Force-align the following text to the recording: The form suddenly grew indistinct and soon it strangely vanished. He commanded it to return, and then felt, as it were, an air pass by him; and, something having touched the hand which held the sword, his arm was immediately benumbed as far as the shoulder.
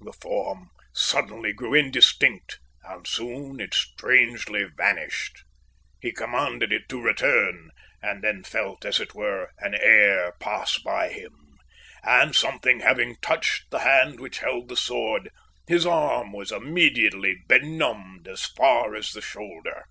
The 0.00 0.14
form 0.14 0.70
suddenly 0.94 1.52
grew 1.52 1.74
indistinct 1.74 2.60
and 2.84 3.06
soon 3.06 3.60
it 3.60 3.74
strangely 3.74 4.64
vanished. 4.64 5.42
He 6.00 6.12
commanded 6.12 6.72
it 6.72 6.88
to 6.88 7.02
return, 7.02 7.72
and 8.00 8.24
then 8.24 8.42
felt, 8.42 8.86
as 8.86 9.00
it 9.00 9.12
were, 9.14 9.50
an 9.58 9.74
air 9.74 10.32
pass 10.40 10.78
by 10.78 11.10
him; 11.12 11.58
and, 12.02 12.34
something 12.34 12.80
having 12.80 13.16
touched 13.20 13.68
the 13.70 13.80
hand 13.80 14.18
which 14.18 14.38
held 14.38 14.70
the 14.70 14.78
sword, 14.78 15.28
his 15.66 15.84
arm 15.84 16.32
was 16.32 16.50
immediately 16.50 17.36
benumbed 17.46 18.28
as 18.28 18.46
far 18.46 18.94
as 18.94 19.10
the 19.12 19.20
shoulder. 19.20 19.84